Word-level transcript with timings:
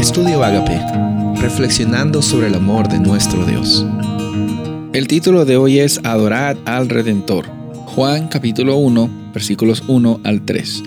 Estudio 0.00 0.42
Agape, 0.42 0.80
reflexionando 1.42 2.22
sobre 2.22 2.46
el 2.46 2.54
amor 2.54 2.88
de 2.88 2.98
nuestro 2.98 3.44
Dios. 3.44 3.84
El 4.94 5.06
título 5.06 5.44
de 5.44 5.58
hoy 5.58 5.78
es 5.78 6.00
Adorad 6.04 6.56
al 6.64 6.88
Redentor. 6.88 7.44
Juan 7.84 8.28
capítulo 8.28 8.76
1, 8.76 9.32
versículos 9.34 9.84
1 9.88 10.20
al 10.24 10.40
3. 10.46 10.82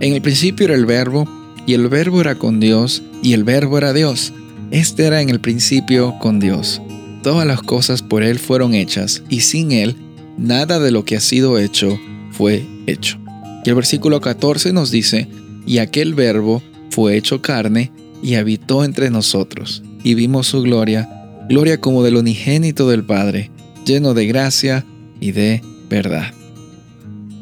En 0.00 0.14
el 0.14 0.22
principio 0.22 0.64
era 0.64 0.76
el 0.76 0.86
verbo, 0.86 1.28
y 1.66 1.74
el 1.74 1.88
verbo 1.88 2.22
era 2.22 2.36
con 2.36 2.58
Dios, 2.58 3.02
y 3.22 3.34
el 3.34 3.44
verbo 3.44 3.76
era 3.76 3.92
Dios. 3.92 4.32
Este 4.70 5.04
era 5.04 5.20
en 5.20 5.28
el 5.28 5.40
principio 5.40 6.14
con 6.18 6.40
Dios. 6.40 6.80
Todas 7.22 7.46
las 7.46 7.60
cosas 7.60 8.00
por 8.00 8.22
Él 8.22 8.38
fueron 8.38 8.72
hechas, 8.72 9.22
y 9.28 9.40
sin 9.40 9.72
Él, 9.72 9.94
nada 10.38 10.78
de 10.78 10.90
lo 10.90 11.04
que 11.04 11.16
ha 11.16 11.20
sido 11.20 11.58
hecho 11.58 11.98
fue 12.30 12.66
hecho. 12.86 13.18
Y 13.62 13.68
el 13.68 13.74
versículo 13.74 14.22
14 14.22 14.72
nos 14.72 14.90
dice, 14.90 15.28
y 15.66 15.78
aquel 15.78 16.14
verbo 16.14 16.62
fue 16.88 17.18
hecho 17.18 17.42
carne 17.42 17.92
y 18.24 18.36
habitó 18.36 18.84
entre 18.84 19.10
nosotros, 19.10 19.82
y 20.02 20.14
vimos 20.14 20.46
su 20.46 20.62
gloria, 20.62 21.10
gloria 21.46 21.78
como 21.78 22.02
del 22.02 22.16
unigénito 22.16 22.88
del 22.88 23.04
Padre, 23.04 23.50
lleno 23.84 24.14
de 24.14 24.26
gracia 24.26 24.86
y 25.20 25.32
de 25.32 25.60
verdad. 25.90 26.32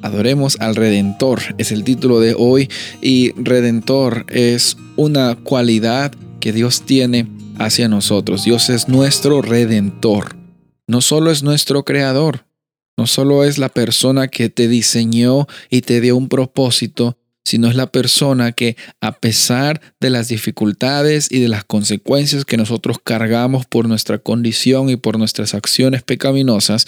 Adoremos 0.02 0.56
al 0.58 0.74
Redentor, 0.74 1.40
es 1.56 1.70
el 1.70 1.84
título 1.84 2.18
de 2.18 2.34
hoy, 2.36 2.68
y 3.00 3.30
Redentor 3.40 4.26
es 4.28 4.76
una 4.96 5.36
cualidad 5.36 6.10
que 6.40 6.52
Dios 6.52 6.82
tiene 6.82 7.28
hacia 7.60 7.86
nosotros. 7.86 8.44
Dios 8.44 8.68
es 8.68 8.88
nuestro 8.88 9.40
Redentor. 9.40 10.34
No 10.88 11.00
solo 11.00 11.30
es 11.30 11.44
nuestro 11.44 11.84
Creador, 11.84 12.44
no 12.96 13.06
solo 13.06 13.44
es 13.44 13.58
la 13.58 13.68
persona 13.68 14.26
que 14.26 14.48
te 14.48 14.66
diseñó 14.66 15.46
y 15.70 15.82
te 15.82 16.00
dio 16.00 16.16
un 16.16 16.28
propósito, 16.28 17.16
sino 17.44 17.68
es 17.68 17.74
la 17.74 17.90
persona 17.90 18.52
que 18.52 18.76
a 19.00 19.12
pesar 19.12 19.80
de 20.00 20.10
las 20.10 20.28
dificultades 20.28 21.30
y 21.30 21.40
de 21.40 21.48
las 21.48 21.64
consecuencias 21.64 22.44
que 22.44 22.56
nosotros 22.56 22.98
cargamos 23.02 23.66
por 23.66 23.88
nuestra 23.88 24.18
condición 24.18 24.88
y 24.90 24.96
por 24.96 25.18
nuestras 25.18 25.54
acciones 25.54 26.02
pecaminosas, 26.02 26.86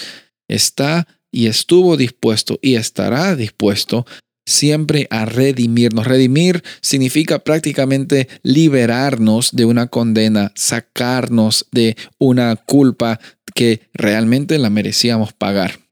está 0.48 1.06
y 1.32 1.46
estuvo 1.46 1.96
dispuesto 1.96 2.58
y 2.62 2.76
estará 2.76 3.34
dispuesto 3.34 4.06
siempre 4.46 5.06
a 5.10 5.24
redimirnos. 5.24 6.06
Redimir 6.06 6.62
significa 6.80 7.40
prácticamente 7.40 8.28
liberarnos 8.42 9.50
de 9.52 9.64
una 9.64 9.88
condena, 9.88 10.52
sacarnos 10.54 11.66
de 11.72 11.96
una 12.18 12.56
culpa 12.56 13.20
que 13.54 13.88
realmente 13.94 14.58
la 14.58 14.70
merecíamos 14.70 15.32
pagar. 15.32 15.83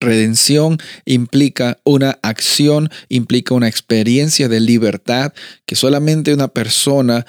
Redención 0.00 0.78
implica 1.04 1.78
una 1.84 2.18
acción, 2.22 2.88
implica 3.08 3.54
una 3.54 3.68
experiencia 3.68 4.48
de 4.48 4.60
libertad 4.60 5.32
que 5.66 5.74
solamente 5.74 6.32
una 6.32 6.48
persona 6.48 7.26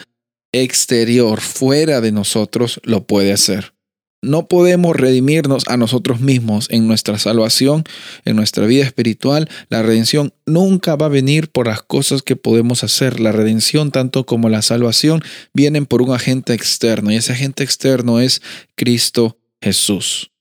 exterior, 0.52 1.42
fuera 1.42 2.02
de 2.02 2.12
nosotros, 2.12 2.80
lo 2.84 3.06
puede 3.06 3.34
hacer. 3.34 3.74
No 4.22 4.50
podemos 4.50 4.98
redimirnos 4.98 5.64
a 5.68 5.78
nosotros 5.78 6.20
mismos 6.20 6.68
en 6.72 6.88
nuestra 6.88 7.18
salvación, 7.18 7.86
en 8.26 8.36
nuestra 8.36 8.66
vida 8.66 8.84
espiritual. 8.84 9.50
La 9.70 9.82
redención 9.82 10.34
nunca 10.46 10.98
va 10.98 11.06
a 11.06 11.10
venir 11.10 11.50
por 11.50 11.68
las 11.68 11.82
cosas 11.84 12.22
que 12.22 12.36
podemos 12.36 12.84
hacer. 12.84 13.22
La 13.22 13.32
redención, 13.32 13.92
tanto 13.92 14.26
como 14.26 14.50
la 14.50 14.62
salvación, 14.62 15.22
vienen 15.54 15.86
por 15.86 16.02
un 16.02 16.12
agente 16.14 16.54
externo 16.54 17.12
y 17.12 17.16
ese 17.16 17.32
agente 17.32 17.64
externo 17.64 18.20
es 18.20 18.42
Cristo 18.76 19.38
Jesús. 19.62 20.32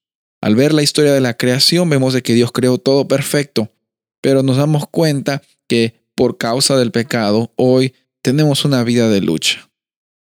Al 0.40 0.54
ver 0.54 0.72
la 0.72 0.82
historia 0.82 1.12
de 1.12 1.20
la 1.20 1.34
creación 1.34 1.90
vemos 1.90 2.14
de 2.14 2.22
que 2.22 2.34
Dios 2.34 2.52
creó 2.52 2.78
todo 2.78 3.08
perfecto, 3.08 3.72
pero 4.20 4.42
nos 4.42 4.56
damos 4.56 4.88
cuenta 4.88 5.42
que 5.66 6.00
por 6.14 6.38
causa 6.38 6.76
del 6.76 6.90
pecado 6.90 7.52
hoy 7.56 7.94
tenemos 8.22 8.64
una 8.64 8.84
vida 8.84 9.08
de 9.08 9.20
lucha. 9.20 9.70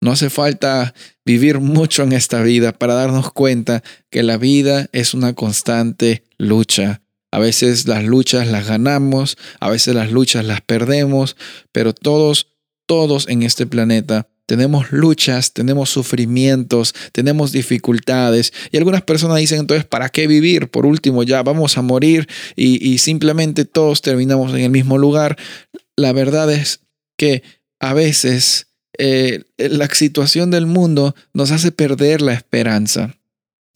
No 0.01 0.11
hace 0.11 0.29
falta 0.29 0.93
vivir 1.25 1.59
mucho 1.59 2.03
en 2.03 2.13
esta 2.13 2.41
vida 2.41 2.71
para 2.71 2.93
darnos 2.93 3.31
cuenta 3.31 3.83
que 4.09 4.23
la 4.23 4.37
vida 4.37 4.87
es 4.91 5.13
una 5.13 5.33
constante 5.33 6.23
lucha. 6.37 7.01
A 7.31 7.39
veces 7.39 7.87
las 7.87 8.03
luchas 8.03 8.47
las 8.47 8.67
ganamos, 8.67 9.37
a 9.59 9.69
veces 9.69 9.95
las 9.95 10.11
luchas 10.11 10.45
las 10.45 10.61
perdemos, 10.61 11.35
pero 11.71 11.93
todos, 11.93 12.47
todos 12.85 13.27
en 13.27 13.43
este 13.43 13.65
planeta 13.65 14.29
tenemos 14.47 14.91
luchas, 14.91 15.51
tenemos 15.51 15.89
sufrimientos, 15.89 16.95
tenemos 17.11 17.51
dificultades. 17.51 18.53
Y 18.71 18.77
algunas 18.77 19.03
personas 19.03 19.37
dicen 19.37 19.59
entonces, 19.59 19.85
¿para 19.85 20.09
qué 20.09 20.25
vivir? 20.25 20.69
Por 20.69 20.85
último, 20.85 21.21
ya 21.23 21.43
vamos 21.43 21.77
a 21.77 21.81
morir 21.81 22.27
y, 22.55 22.97
simplemente 22.97 23.65
todos 23.65 24.01
terminamos 24.01 24.53
en 24.53 24.61
el 24.61 24.71
mismo 24.71 24.97
lugar. 24.97 25.37
La 25.97 26.13
verdad 26.13 26.51
es 26.51 26.79
que 27.17 27.43
a 27.79 27.93
veces 27.93 28.67
eh, 28.97 29.43
la 29.57 29.87
situación 29.87 30.49
del 30.49 30.65
mundo 30.65 31.13
nos 31.33 31.51
hace 31.51 31.71
perder 31.73 32.21
la 32.21 32.33
esperanza. 32.33 33.17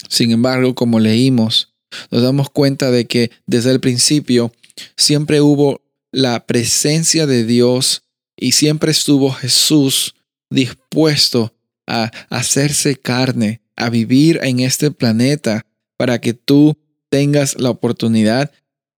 Sin 0.08 0.32
embargo, 0.32 0.74
como 0.74 1.02
leímos, 1.02 1.74
nos 2.10 2.24
damos 2.24 2.50
cuenta 2.50 2.92
de 2.92 3.08
que 3.08 3.30
desde 3.46 3.72
el 3.72 3.82
principio 3.82 4.54
siempre 4.96 5.42
hubo 5.42 5.82
la 6.14 6.46
presencia 6.46 7.28
de 7.28 7.44
Dios 7.44 8.04
y 8.38 8.54
siempre 8.54 8.92
estuvo 8.92 9.32
Jesús 9.32 10.16
dispuesto 10.52 11.56
a 11.88 12.12
hacerse 12.30 12.96
carne, 12.96 13.62
a 13.76 13.90
vivir 13.90 14.40
en 14.44 14.60
este 14.60 14.92
planeta, 14.92 15.66
para 15.98 16.22
que 16.22 16.34
tú 16.34 16.78
tengas 17.10 17.60
la 17.60 17.70
oportunidad 17.70 18.52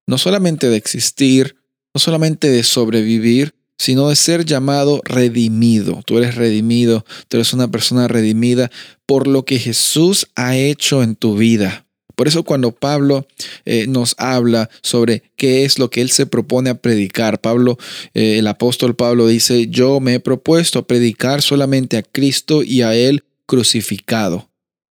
no 0.08 0.18
solamente 0.18 0.70
de 0.70 0.78
existir, 0.78 1.56
no 1.94 2.00
solamente 2.00 2.50
de 2.50 2.64
sobrevivir, 2.64 3.56
sino 3.78 4.10
de 4.10 4.16
ser 4.16 4.46
llamado 4.46 5.02
redimido. 5.04 6.02
Tú 6.06 6.18
eres 6.18 6.36
redimido, 6.36 7.06
tú 7.28 7.38
eres 7.38 7.54
una 7.54 7.70
persona 7.70 8.08
redimida 8.08 8.72
por 9.06 9.28
lo 9.28 9.46
que 9.46 9.60
Jesús 9.60 10.28
ha 10.36 10.56
hecho 10.56 11.04
en 11.04 11.16
tu 11.16 11.36
vida. 11.36 11.83
Por 12.16 12.28
eso 12.28 12.44
cuando 12.44 12.72
Pablo 12.72 13.28
eh, 13.66 13.88
nos 13.88 14.16
habla 14.18 14.70
sobre 14.82 15.24
qué 15.36 15.66
es 15.66 15.80
lo 15.80 15.90
que 15.90 16.02
él 16.02 16.12
se 16.12 16.26
propone 16.26 16.70
a 16.70 16.76
predicar, 16.76 17.40
Pablo, 17.42 17.78
eh, 18.14 18.38
el 18.40 18.48
apóstol 18.48 18.96
Pablo 18.96 19.28
dice, 19.28 19.68
yo 19.68 20.00
me 20.00 20.16
he 20.16 20.20
propuesto 20.20 20.80
a 20.80 20.88
predicar 20.88 21.42
solamente 21.42 21.98
a 21.98 22.04
Cristo 22.04 22.64
y 22.64 22.82
a 22.82 22.96
Él 22.96 23.24
crucificado. 23.46 24.50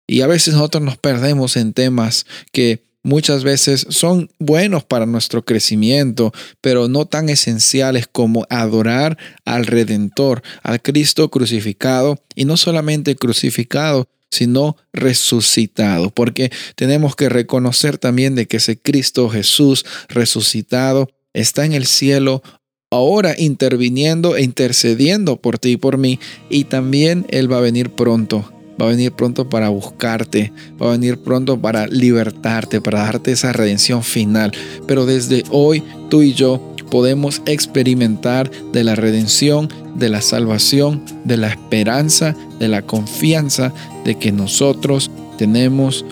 Y 0.06 0.22
a 0.22 0.26
veces 0.26 0.54
nosotros 0.54 0.82
nos 0.82 0.96
perdemos 0.96 1.56
en 1.56 1.74
temas 1.74 2.24
que 2.50 2.82
muchas 3.02 3.44
veces 3.44 3.86
son 3.90 4.30
buenos 4.38 4.84
para 4.84 5.06
nuestro 5.06 5.44
crecimiento, 5.44 6.32
pero 6.60 6.88
no 6.88 7.06
tan 7.06 7.28
esenciales 7.28 8.06
como 8.10 8.46
adorar 8.48 9.18
al 9.44 9.66
Redentor, 9.66 10.42
al 10.62 10.80
Cristo 10.80 11.30
crucificado, 11.30 12.22
y 12.34 12.44
no 12.46 12.56
solamente 12.56 13.16
crucificado, 13.16 14.08
sino 14.30 14.76
resucitado, 14.92 16.10
porque 16.10 16.50
tenemos 16.76 17.16
que 17.16 17.28
reconocer 17.28 17.98
también 17.98 18.34
de 18.34 18.46
que 18.46 18.58
ese 18.58 18.78
Cristo 18.78 19.28
Jesús 19.28 19.84
resucitado 20.08 21.08
está 21.32 21.64
en 21.64 21.72
el 21.72 21.86
cielo 21.86 22.42
ahora 22.90 23.34
interviniendo 23.36 24.36
e 24.36 24.42
intercediendo 24.42 25.36
por 25.36 25.58
ti 25.58 25.72
y 25.72 25.76
por 25.76 25.98
mí, 25.98 26.18
y 26.48 26.64
también 26.64 27.26
Él 27.30 27.50
va 27.50 27.58
a 27.58 27.62
venir 27.62 27.90
pronto. 27.90 28.50
Va 28.80 28.86
a 28.86 28.90
venir 28.90 29.10
pronto 29.10 29.48
para 29.48 29.70
buscarte, 29.70 30.52
va 30.80 30.88
a 30.88 30.92
venir 30.92 31.18
pronto 31.18 31.60
para 31.60 31.88
libertarte, 31.88 32.80
para 32.80 33.00
darte 33.00 33.32
esa 33.32 33.52
redención 33.52 34.04
final. 34.04 34.52
Pero 34.86 35.04
desde 35.04 35.42
hoy 35.50 35.82
tú 36.08 36.22
y 36.22 36.32
yo 36.32 36.76
podemos 36.88 37.42
experimentar 37.46 38.50
de 38.72 38.84
la 38.84 38.94
redención, 38.94 39.68
de 39.96 40.08
la 40.08 40.22
salvación, 40.22 41.02
de 41.24 41.36
la 41.36 41.48
esperanza, 41.48 42.36
de 42.60 42.68
la 42.68 42.82
confianza 42.82 43.74
de 44.08 44.14
que 44.14 44.32
nosotros 44.32 45.10
tenemos 45.36 46.02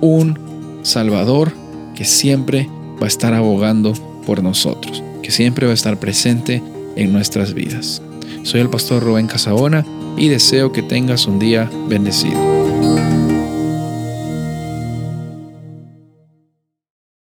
un 0.00 0.38
Salvador 0.84 1.52
que 1.94 2.06
siempre 2.06 2.66
va 2.98 3.04
a 3.04 3.08
estar 3.08 3.34
abogando 3.34 3.92
por 4.24 4.42
nosotros, 4.42 5.04
que 5.22 5.30
siempre 5.30 5.66
va 5.66 5.72
a 5.72 5.74
estar 5.74 5.98
presente 6.00 6.62
en 6.96 7.12
nuestras 7.12 7.52
vidas. 7.52 8.00
Soy 8.42 8.62
el 8.62 8.70
pastor 8.70 9.02
Rubén 9.02 9.26
Casabona 9.26 9.84
y 10.16 10.28
deseo 10.28 10.72
que 10.72 10.82
tengas 10.82 11.26
un 11.26 11.38
día 11.38 11.70
bendecido. 11.90 12.61